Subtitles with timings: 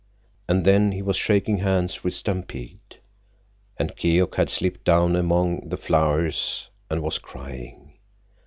[0.47, 2.97] And then he was shaking hands with Stampede,
[3.77, 7.93] and Keok had slipped down among the flowers and was crying.